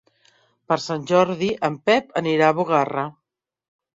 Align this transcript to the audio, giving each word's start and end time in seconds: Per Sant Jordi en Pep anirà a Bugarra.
Per 0.71 0.77
Sant 0.85 1.03
Jordi 1.11 1.49
en 1.69 1.77
Pep 1.89 2.09
anirà 2.21 2.49
a 2.53 2.57
Bugarra. 2.61 3.07